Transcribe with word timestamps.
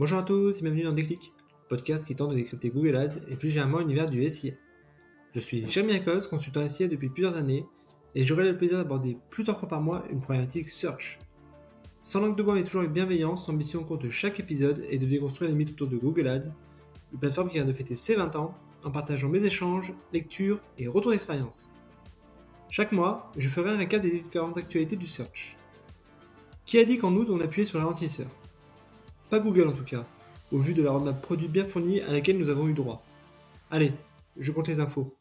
Bonjour 0.00 0.18
à 0.18 0.22
tous 0.22 0.58
et 0.58 0.62
bienvenue 0.62 0.84
dans 0.84 0.92
Déclic, 0.92 1.34
podcast 1.68 2.06
qui 2.06 2.16
tente 2.16 2.30
de 2.30 2.34
décrypter 2.34 2.70
Google 2.70 2.96
Ads 2.96 3.18
et 3.28 3.36
plus 3.36 3.50
généralement 3.50 3.80
l'univers 3.80 4.08
du 4.08 4.26
SIA. 4.30 4.52
Je 5.34 5.40
suis 5.40 5.68
Jérémy 5.68 5.92
Lacoste, 5.92 6.30
consultant 6.30 6.66
SIA 6.66 6.88
depuis 6.88 7.10
plusieurs 7.10 7.36
années 7.36 7.66
et 8.14 8.24
j'aurai 8.24 8.44
le 8.44 8.56
plaisir 8.56 8.78
d'aborder 8.78 9.18
plusieurs 9.28 9.58
fois 9.58 9.68
par 9.68 9.82
mois 9.82 10.04
une 10.10 10.20
problématique 10.20 10.70
search. 10.70 11.18
Sans 11.98 12.20
langue 12.20 12.34
de 12.34 12.42
bois 12.42 12.54
mais 12.54 12.64
toujours 12.64 12.80
avec 12.80 12.94
bienveillance, 12.94 13.46
l'ambition 13.48 13.84
cours 13.84 13.98
de 13.98 14.08
chaque 14.08 14.40
épisode 14.40 14.82
est 14.88 14.96
de 14.96 15.04
déconstruire 15.04 15.50
les 15.50 15.54
mythes 15.54 15.72
autour 15.72 15.88
de 15.88 15.98
Google 15.98 16.28
Ads, 16.28 16.50
une 17.12 17.18
plateforme 17.18 17.48
qui 17.48 17.56
vient 17.56 17.66
de 17.66 17.72
fêter 17.72 17.94
ses 17.94 18.14
20 18.14 18.36
ans 18.36 18.54
en 18.84 18.90
partageant 18.90 19.28
mes 19.28 19.44
échanges, 19.44 19.92
lectures 20.14 20.62
et 20.78 20.88
retours 20.88 21.10
d'expérience. 21.10 21.70
Chaque 22.70 22.92
mois, 22.92 23.30
je 23.36 23.50
ferai 23.50 23.68
un 23.68 23.76
récap 23.76 24.00
des 24.00 24.12
différentes 24.12 24.56
actualités 24.56 24.96
du 24.96 25.06
search. 25.06 25.58
Qui 26.64 26.78
a 26.78 26.86
dit 26.86 26.96
qu'en 26.96 27.14
août 27.16 27.28
on 27.28 27.40
appuyait 27.42 27.66
sur 27.66 27.76
le 27.76 27.84
ralentisseur 27.84 28.28
pas 29.30 29.38
Google 29.38 29.68
en 29.68 29.72
tout 29.72 29.84
cas, 29.84 30.04
au 30.50 30.58
vu 30.58 30.74
de 30.74 30.82
la 30.82 30.90
roadmap 30.90 31.22
produit 31.22 31.46
bien 31.46 31.64
fournie 31.64 32.00
à 32.00 32.12
laquelle 32.12 32.36
nous 32.36 32.48
avons 32.48 32.66
eu 32.66 32.74
droit. 32.74 33.06
Allez, 33.70 33.92
je 34.36 34.50
compte 34.50 34.66
les 34.66 34.80
infos. 34.80 35.16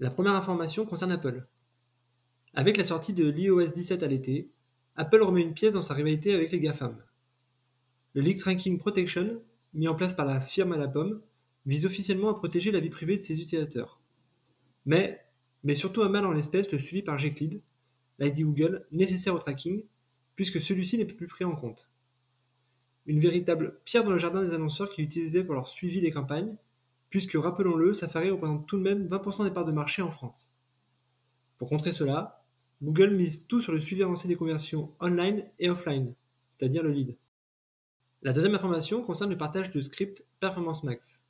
La 0.00 0.10
première 0.10 0.32
information 0.32 0.86
concerne 0.86 1.12
Apple. 1.12 1.46
Avec 2.54 2.78
la 2.78 2.84
sortie 2.84 3.12
de 3.12 3.28
l'iOS 3.28 3.72
17 3.72 4.02
à 4.02 4.06
l'été, 4.06 4.50
Apple 4.96 5.22
remet 5.22 5.42
une 5.42 5.52
pièce 5.52 5.74
dans 5.74 5.82
sa 5.82 5.92
rivalité 5.92 6.32
avec 6.32 6.52
les 6.52 6.60
GAFAM. 6.60 6.96
Le 8.14 8.22
Leak 8.22 8.38
Tracking 8.38 8.78
Protection, 8.78 9.42
mis 9.74 9.88
en 9.88 9.94
place 9.94 10.14
par 10.14 10.24
la 10.24 10.40
firme 10.40 10.72
à 10.72 10.78
la 10.78 10.88
pomme, 10.88 11.20
vise 11.66 11.84
officiellement 11.84 12.30
à 12.30 12.34
protéger 12.34 12.72
la 12.72 12.80
vie 12.80 12.90
privée 12.90 13.16
de 13.16 13.22
ses 13.22 13.34
utilisateurs. 13.34 14.00
Mais, 14.86 15.22
mais 15.64 15.74
surtout 15.74 16.00
à 16.00 16.08
mal 16.08 16.24
en 16.24 16.32
l'espèce 16.32 16.72
le 16.72 16.78
suivi 16.78 17.02
par 17.02 17.18
Gclid, 17.18 17.60
l'ID 18.18 18.42
Google 18.42 18.86
nécessaire 18.90 19.34
au 19.34 19.38
tracking, 19.38 19.84
puisque 20.34 20.60
celui-ci 20.62 20.96
n'est 20.96 21.04
plus 21.04 21.26
pris 21.26 21.44
en 21.44 21.54
compte 21.54 21.91
une 23.06 23.20
véritable 23.20 23.80
pierre 23.84 24.04
dans 24.04 24.10
le 24.10 24.18
jardin 24.18 24.42
des 24.44 24.54
annonceurs 24.54 24.90
qui 24.90 25.02
l'utilisaient 25.02 25.44
pour 25.44 25.54
leur 25.54 25.68
suivi 25.68 26.00
des 26.00 26.10
campagnes, 26.10 26.56
puisque, 27.10 27.34
rappelons-le, 27.34 27.92
Safari 27.94 28.30
représente 28.30 28.66
tout 28.66 28.76
de 28.76 28.82
même 28.82 29.06
20% 29.08 29.44
des 29.44 29.50
parts 29.50 29.66
de 29.66 29.72
marché 29.72 30.02
en 30.02 30.10
France. 30.10 30.52
Pour 31.58 31.68
contrer 31.68 31.92
cela, 31.92 32.42
Google 32.82 33.14
mise 33.14 33.46
tout 33.46 33.60
sur 33.60 33.72
le 33.72 33.80
suivi 33.80 34.02
avancé 34.02 34.26
des 34.26 34.36
conversions 34.36 34.92
online 35.00 35.44
et 35.58 35.70
offline, 35.70 36.14
c'est-à-dire 36.50 36.82
le 36.82 36.90
lead. 36.90 37.16
La 38.22 38.32
deuxième 38.32 38.54
information 38.54 39.02
concerne 39.02 39.30
le 39.30 39.36
partage 39.36 39.70
de 39.70 39.80
script 39.80 40.24
Performance 40.40 40.84
Max. 40.84 41.24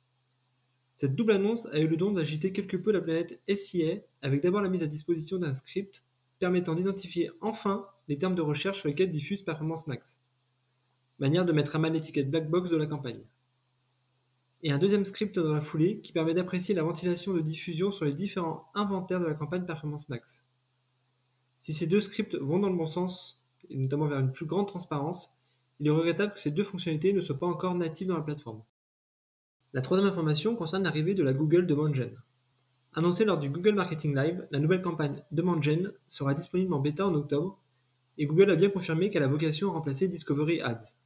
Cette 0.95 1.15
double 1.15 1.33
annonce 1.33 1.65
a 1.67 1.79
eu 1.79 1.87
le 1.87 1.97
don 1.97 2.11
d'agiter 2.11 2.51
quelque 2.51 2.77
peu 2.77 2.91
la 2.91 3.01
planète 3.01 3.41
SIA 3.47 3.97
avec 4.21 4.41
d'abord 4.41 4.61
la 4.61 4.69
mise 4.69 4.83
à 4.83 4.87
disposition 4.87 5.37
d'un 5.37 5.53
script 5.53 6.03
permettant 6.39 6.75
d'identifier 6.75 7.31
enfin 7.41 7.87
les 8.07 8.17
termes 8.17 8.35
de 8.35 8.41
recherche 8.41 8.79
sur 8.79 8.89
lesquels 8.89 9.11
diffuse 9.11 9.43
Performance 9.43 9.87
Max 9.87 10.22
manière 11.23 11.45
de 11.45 11.53
mettre 11.53 11.77
à 11.77 11.79
mal 11.79 11.93
l'étiquette 11.93 12.29
black 12.29 12.49
box 12.49 12.69
de 12.69 12.75
la 12.75 12.85
campagne. 12.85 13.23
Et 14.61 14.71
un 14.71 14.77
deuxième 14.77 15.05
script 15.05 15.39
dans 15.39 15.53
la 15.53 15.61
foulée 15.61 16.01
qui 16.01 16.11
permet 16.11 16.33
d'apprécier 16.33 16.75
la 16.75 16.83
ventilation 16.83 17.33
de 17.33 17.39
diffusion 17.39 17.93
sur 17.93 18.03
les 18.03 18.11
différents 18.11 18.69
inventaires 18.75 19.21
de 19.21 19.27
la 19.27 19.33
campagne 19.33 19.65
Performance 19.65 20.09
Max. 20.09 20.45
Si 21.59 21.73
ces 21.73 21.87
deux 21.87 22.01
scripts 22.01 22.35
vont 22.35 22.59
dans 22.59 22.69
le 22.69 22.75
bon 22.75 22.87
sens, 22.87 23.41
et 23.69 23.77
notamment 23.77 24.07
vers 24.07 24.19
une 24.19 24.33
plus 24.33 24.45
grande 24.45 24.67
transparence, 24.67 25.37
il 25.79 25.87
est 25.87 25.91
regrettable 25.91 26.33
que 26.33 26.41
ces 26.41 26.51
deux 26.51 26.63
fonctionnalités 26.63 27.13
ne 27.13 27.21
soient 27.21 27.39
pas 27.39 27.47
encore 27.47 27.75
natives 27.75 28.09
dans 28.09 28.17
la 28.17 28.23
plateforme. 28.23 28.61
La 29.71 29.81
troisième 29.81 30.09
information 30.09 30.57
concerne 30.57 30.83
l'arrivée 30.83 31.15
de 31.15 31.23
la 31.23 31.33
Google 31.33 31.67
Demand 31.67 31.93
Gen. 31.93 32.11
Annoncée 32.95 33.23
lors 33.23 33.39
du 33.39 33.49
Google 33.49 33.75
Marketing 33.75 34.13
Live, 34.13 34.45
la 34.51 34.59
nouvelle 34.59 34.81
campagne 34.81 35.23
Demand 35.31 35.61
Gen 35.61 35.93
sera 36.09 36.33
disponible 36.33 36.73
en 36.73 36.79
bêta 36.79 37.07
en 37.07 37.15
octobre, 37.15 37.61
et 38.17 38.25
Google 38.25 38.51
a 38.51 38.57
bien 38.57 38.69
confirmé 38.69 39.09
qu'elle 39.09 39.23
a 39.23 39.27
vocation 39.27 39.69
à 39.69 39.73
remplacer 39.73 40.09
Discovery 40.09 40.59
Ads. 40.59 40.97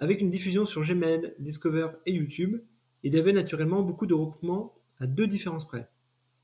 Avec 0.00 0.20
une 0.20 0.30
diffusion 0.30 0.64
sur 0.64 0.82
Gmail, 0.82 1.34
Discover 1.40 1.88
et 2.06 2.12
YouTube, 2.12 2.60
il 3.02 3.14
y 3.14 3.18
avait 3.18 3.32
naturellement 3.32 3.82
beaucoup 3.82 4.06
de 4.06 4.14
recoupements 4.14 4.76
à 4.98 5.08
deux 5.08 5.26
différences 5.26 5.66
près. 5.66 5.90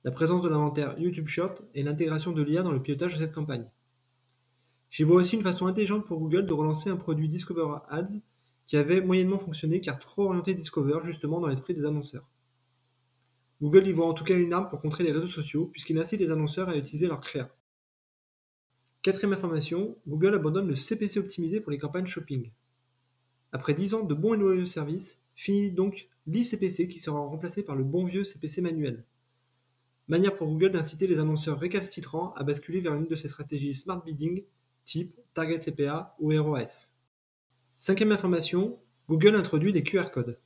La 0.03 0.11
présence 0.11 0.43
de 0.43 0.49
l'inventaire 0.49 0.99
YouTube 0.99 1.29
Short 1.29 1.63
et 1.73 1.85
l'intégration 1.85 2.33
de 2.33 2.43
l'IA 2.43 2.65
dans 2.65 2.73
le 2.73 2.83
pilotage 2.83 3.15
de 3.15 3.21
cette 3.21 3.33
campagne. 3.33 3.71
J'y 4.91 5.05
vois 5.05 5.17
aussi 5.17 5.37
une 5.37 5.43
façon 5.43 5.67
intelligente 5.67 6.05
pour 6.05 6.19
Google 6.19 6.47
de 6.47 6.53
relancer 6.53 6.91
un 6.91 6.97
produit 6.97 7.29
Discover 7.29 7.79
Ads 7.91 8.21
qui 8.67 8.77
avait 8.77 9.01
moyennement 9.01 9.39
fonctionné 9.39 9.81
car 9.81 10.01
trop 10.01 10.25
orienté 10.25 10.55
Discover 10.55 10.99
justement 11.05 11.39
dans 11.39 11.49
l'esprit 11.49 11.75
des 11.75 11.85
annonceurs. 11.85 12.29
Google 13.63 13.87
y 13.87 13.93
voit 13.93 14.07
en 14.07 14.15
tout 14.15 14.25
cas 14.25 14.37
une 14.37 14.53
arme 14.53 14.69
pour 14.69 14.81
contrer 14.81 15.05
les 15.05 15.13
réseaux 15.13 15.29
sociaux 15.29 15.67
puisqu'il 15.67 15.99
incite 15.99 16.19
les 16.19 16.33
annonceurs 16.33 16.69
à 16.69 16.77
utiliser 16.77 17.07
leur 17.07 17.21
créa. 17.21 17.55
Quatrième 19.03 19.33
information, 19.33 19.97
Google 20.09 20.35
abandonne 20.35 20.67
le 20.67 20.77
CPC 20.77 21.21
optimisé 21.21 21.61
pour 21.61 21.71
les 21.71 21.79
campagnes 21.79 22.07
shopping. 22.07 22.51
Après 23.55 23.73
10 23.73 23.95
ans 23.95 24.03
de 24.03 24.15
bons 24.15 24.35
et 24.35 24.37
loyaux 24.37 24.67
services, 24.67 25.21
finit 25.37 25.71
donc 25.71 26.09
l'ICPC 26.27 26.89
qui 26.89 26.99
sera 26.99 27.21
remplacé 27.21 27.63
par 27.63 27.77
le 27.77 27.85
bon 27.85 28.05
vieux 28.05 28.25
CPC 28.25 28.61
manuel. 28.63 29.05
Manière 30.09 30.35
pour 30.35 30.49
Google 30.49 30.73
d'inciter 30.73 31.07
les 31.07 31.21
annonceurs 31.21 31.61
récalcitrants 31.61 32.35
à 32.35 32.43
basculer 32.43 32.81
vers 32.81 32.95
une 32.95 33.07
de 33.07 33.15
ses 33.15 33.29
stratégies 33.29 33.77
smart 33.77 34.03
bidding 34.05 34.43
type 34.83 35.15
Target 35.35 35.61
CPA 35.61 36.17
ou 36.19 36.31
ROS. 36.37 36.91
Cinquième 37.77 38.11
information, 38.11 38.77
Google 39.09 39.37
introduit 39.37 39.71
les 39.71 39.85
QR 39.85 40.11
codes. 40.13 40.41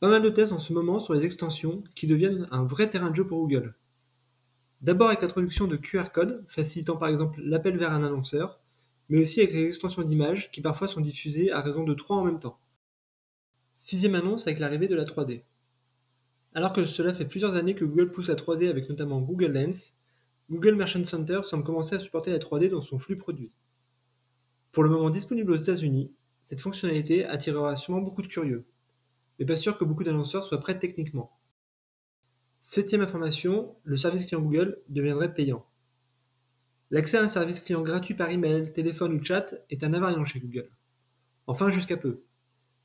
Pas 0.00 0.08
mal 0.08 0.22
de 0.22 0.30
tests 0.30 0.50
en 0.50 0.58
ce 0.58 0.72
moment 0.72 0.98
sur 0.98 1.14
les 1.14 1.24
extensions 1.24 1.84
qui 1.94 2.08
deviennent 2.08 2.48
un 2.50 2.64
vrai 2.64 2.90
terrain 2.90 3.10
de 3.10 3.16
jeu 3.16 3.28
pour 3.28 3.38
Google. 3.38 3.76
D'abord 4.80 5.06
avec 5.06 5.22
l'introduction 5.22 5.68
de 5.68 5.76
QR 5.76 6.10
codes, 6.12 6.44
facilitant 6.48 6.96
par 6.96 7.10
exemple 7.10 7.40
l'appel 7.44 7.78
vers 7.78 7.92
un 7.92 8.02
annonceur, 8.02 8.60
mais 9.12 9.20
aussi 9.20 9.40
avec 9.40 9.52
les 9.52 9.66
extensions 9.66 10.00
d'images 10.00 10.50
qui 10.50 10.62
parfois 10.62 10.88
sont 10.88 11.02
diffusées 11.02 11.52
à 11.52 11.60
raison 11.60 11.84
de 11.84 11.92
trois 11.92 12.16
en 12.16 12.24
même 12.24 12.38
temps. 12.38 12.58
Sixième 13.70 14.14
annonce 14.14 14.46
avec 14.46 14.58
l'arrivée 14.58 14.88
de 14.88 14.94
la 14.94 15.04
3D. 15.04 15.42
Alors 16.54 16.72
que 16.72 16.86
cela 16.86 17.12
fait 17.12 17.26
plusieurs 17.26 17.54
années 17.54 17.74
que 17.74 17.84
Google 17.84 18.10
pousse 18.10 18.28
la 18.28 18.36
3D 18.36 18.70
avec 18.70 18.88
notamment 18.88 19.20
Google 19.20 19.52
Lens, 19.52 19.98
Google 20.48 20.76
Merchant 20.76 21.04
Center 21.04 21.42
semble 21.42 21.62
commencer 21.62 21.94
à 21.94 21.98
supporter 21.98 22.30
la 22.30 22.38
3D 22.38 22.70
dans 22.70 22.80
son 22.80 22.96
flux 22.96 23.18
produit. 23.18 23.52
Pour 24.70 24.82
le 24.82 24.88
moment 24.88 25.10
disponible 25.10 25.52
aux 25.52 25.56
États-Unis, 25.56 26.10
cette 26.40 26.62
fonctionnalité 26.62 27.26
attirera 27.26 27.76
sûrement 27.76 28.00
beaucoup 28.00 28.22
de 28.22 28.28
curieux, 28.28 28.64
mais 29.38 29.44
pas 29.44 29.56
sûr 29.56 29.76
que 29.76 29.84
beaucoup 29.84 30.04
d'annonceurs 30.04 30.44
soient 30.44 30.60
prêts 30.60 30.78
techniquement. 30.78 31.38
Septième 32.56 33.02
information, 33.02 33.76
le 33.84 33.98
service 33.98 34.24
client 34.24 34.40
Google 34.40 34.80
deviendrait 34.88 35.34
payant. 35.34 35.66
L'accès 36.92 37.16
à 37.16 37.22
un 37.22 37.28
service 37.28 37.60
client 37.60 37.80
gratuit 37.80 38.12
par 38.12 38.28
email, 38.28 38.70
téléphone 38.70 39.14
ou 39.14 39.24
chat 39.24 39.54
est 39.70 39.82
un 39.82 39.94
invariant 39.94 40.26
chez 40.26 40.40
Google. 40.40 40.68
Enfin 41.46 41.70
jusqu'à 41.70 41.96
peu, 41.96 42.20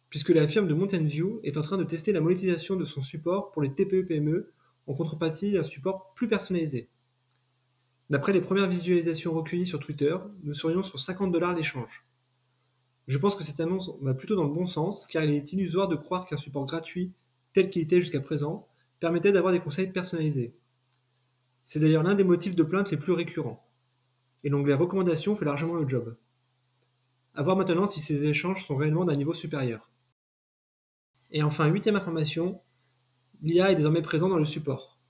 puisque 0.09 0.29
la 0.29 0.47
firme 0.47 0.69
de 0.69 0.73
Mountain 0.73 1.03
View 1.03 1.41
est 1.43 1.57
en 1.57 1.61
train 1.61 1.77
de 1.77 1.83
tester 1.83 2.13
la 2.13 2.21
monétisation 2.21 2.77
de 2.77 2.85
son 2.85 3.01
support 3.01 3.51
pour 3.51 3.61
les 3.61 3.73
TPE-PME 3.73 4.53
en 4.87 4.93
contrepartie 4.93 5.51
d'un 5.51 5.63
support 5.63 6.13
plus 6.13 6.29
personnalisé. 6.29 6.87
D'après 8.09 8.31
les 8.31 8.39
premières 8.39 8.69
visualisations 8.69 9.33
recueillies 9.33 9.67
sur 9.67 9.81
Twitter, 9.81 10.15
nous 10.41 10.53
serions 10.53 10.83
sur 10.83 11.01
50 11.01 11.33
dollars 11.33 11.53
l'échange. 11.53 12.05
Je 13.07 13.17
pense 13.17 13.35
que 13.35 13.43
cette 13.43 13.59
annonce 13.59 13.91
va 13.99 14.13
plutôt 14.13 14.37
dans 14.37 14.45
le 14.45 14.53
bon 14.53 14.65
sens, 14.65 15.05
car 15.07 15.25
il 15.25 15.31
est 15.31 15.51
illusoire 15.51 15.89
de 15.89 15.97
croire 15.97 16.25
qu'un 16.25 16.37
support 16.37 16.65
gratuit, 16.65 17.11
tel 17.51 17.69
qu'il 17.69 17.81
était 17.81 17.99
jusqu'à 17.99 18.21
présent, 18.21 18.69
permettait 19.01 19.33
d'avoir 19.33 19.51
des 19.51 19.59
conseils 19.59 19.91
personnalisés. 19.91 20.55
C'est 21.61 21.81
d'ailleurs 21.81 22.03
l'un 22.03 22.15
des 22.15 22.23
motifs 22.23 22.55
de 22.55 22.63
plainte 22.63 22.89
les 22.89 22.95
plus 22.95 23.11
récurrents 23.11 23.66
et 24.47 24.49
l'onglet 24.49 24.75
recommandations 24.75 25.35
fait 25.35 25.43
largement 25.43 25.73
le 25.73 25.85
job. 25.85 26.15
A 27.35 27.43
voir 27.43 27.57
maintenant 27.57 27.85
si 27.85 27.99
ces 27.99 28.27
échanges 28.27 28.65
sont 28.65 28.77
réellement 28.77 29.03
d'un 29.03 29.17
niveau 29.17 29.33
supérieur. 29.33 29.91
Et 31.31 31.43
enfin, 31.43 31.67
huitième 31.67 31.97
information, 31.97 32.61
l'IA 33.41 33.73
est 33.73 33.75
désormais 33.75 34.01
présent 34.01 34.29
dans 34.29 34.37
le 34.37 34.45
support. 34.45 35.01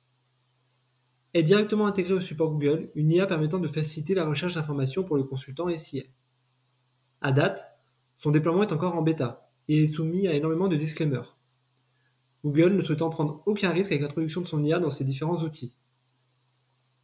Est 1.36 1.44
directement 1.44 1.86
intégrée 1.86 2.16
au 2.16 2.20
support 2.20 2.50
Google 2.50 2.90
une 2.96 3.12
IA 3.12 3.28
permettant 3.28 3.60
de 3.60 3.68
faciliter 3.68 4.16
la 4.16 4.26
recherche 4.26 4.56
d'informations 4.56 5.04
pour 5.04 5.18
le 5.18 5.24
consultant 5.24 5.70
SIA. 5.70 6.02
À 7.22 7.32
date, 7.32 7.64
son 8.18 8.32
déploiement 8.32 8.64
est 8.64 8.74
encore 8.74 8.96
en 8.96 9.04
bêta 9.04 9.52
et 9.68 9.84
est 9.84 9.88
soumis 9.88 10.28
à 10.28 10.34
énormément 10.34 10.68
de 10.68 10.78
disclaimers. 10.78 11.38
Google 12.44 12.74
ne 12.74 12.82
souhaitant 12.82 13.12
prendre 13.12 13.44
aucun 13.46 13.70
risque 13.70 13.92
avec 13.92 14.02
l'introduction 14.02 14.42
de 14.42 14.48
son 14.48 14.64
IA 14.64 14.80
dans 14.80 14.90
ses 14.90 15.04
différents 15.04 15.44
outils. 15.44 15.76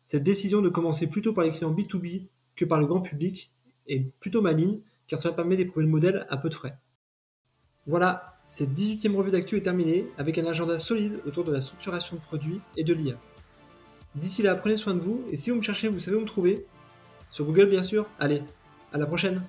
Cette 0.06 0.24
décision 0.24 0.62
de 0.62 0.70
commencer 0.70 1.08
plutôt 1.08 1.34
par 1.34 1.44
les 1.44 1.52
clients 1.52 1.74
B2B 1.74 2.28
que 2.56 2.66
par 2.66 2.80
le 2.80 2.86
grand 2.86 3.02
public 3.02 3.52
est 3.88 4.12
plutôt 4.20 4.42
maligne 4.42 4.80
car 5.08 5.20
cela 5.20 5.34
permet 5.34 5.58
d'éprouver 5.58 5.86
le 5.86 5.92
modèle 5.92 6.26
à 6.30 6.38
peu 6.38 6.50
de 6.50 6.54
frais. 6.56 6.78
Voilà, 7.88 8.38
cette 8.48 8.72
18e 8.72 9.16
revue 9.16 9.32
d'actu 9.32 9.58
est 9.58 9.62
terminée 9.62 10.08
avec 10.18 10.38
un 10.38 10.46
agenda 10.46 10.80
solide 10.80 11.22
autour 11.26 11.44
de 11.44 11.52
la 11.52 11.62
structuration 11.62 12.16
de 12.16 12.22
produits 12.22 12.62
et 12.78 12.84
de 12.84 12.94
l'IA. 12.94 13.18
D'ici 14.16 14.44
là, 14.44 14.56
prenez 14.56 14.78
soin 14.78 14.94
de 14.94 15.00
vous 15.00 15.24
et 15.32 15.36
si 15.36 15.50
vous 15.50 15.58
me 15.58 15.62
cherchez, 15.62 15.88
vous 15.88 16.00
savez 16.00 16.18
où 16.18 16.22
me 16.22 16.26
trouver. 16.26 16.66
Sur 17.32 17.46
Google 17.46 17.70
bien 17.70 17.84
sûr. 17.84 18.08
Allez, 18.20 18.44
à 18.92 18.98
la 18.98 19.08
prochaine 19.08 19.42